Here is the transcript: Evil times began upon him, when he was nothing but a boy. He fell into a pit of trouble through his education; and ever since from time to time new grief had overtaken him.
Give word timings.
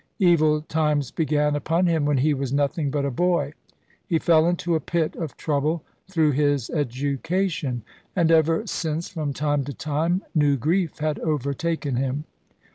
Evil 0.17 0.61
times 0.61 1.11
began 1.11 1.55
upon 1.55 1.85
him, 1.85 2.05
when 2.05 2.17
he 2.17 2.33
was 2.33 2.51
nothing 2.51 2.89
but 2.89 3.05
a 3.05 3.11
boy. 3.11 3.53
He 4.07 4.17
fell 4.17 4.47
into 4.47 4.73
a 4.73 4.79
pit 4.79 5.15
of 5.15 5.37
trouble 5.37 5.83
through 6.09 6.31
his 6.31 6.71
education; 6.71 7.83
and 8.15 8.31
ever 8.31 8.65
since 8.65 9.09
from 9.09 9.31
time 9.31 9.63
to 9.65 9.73
time 9.73 10.23
new 10.33 10.57
grief 10.57 10.97
had 10.97 11.19
overtaken 11.19 11.97
him. 11.97 12.23